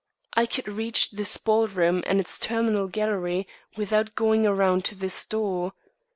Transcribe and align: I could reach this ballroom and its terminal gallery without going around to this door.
I 0.33 0.47
could 0.47 0.67
reach 0.67 1.11
this 1.11 1.37
ballroom 1.37 2.01
and 2.07 2.19
its 2.19 2.39
terminal 2.39 2.87
gallery 2.87 3.47
without 3.77 4.15
going 4.15 4.47
around 4.47 4.83
to 4.85 4.95
this 4.95 5.23
door. 5.27 5.73